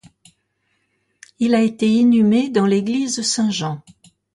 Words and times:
Il 1.37 1.53
a 1.53 1.61
été 1.61 1.87
inhumé 1.87 2.49
dans 2.49 2.65
l'église 2.65 3.21
Saint-Jean. 3.21 3.83